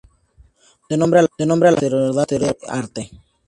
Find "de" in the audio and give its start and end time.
2.27-2.55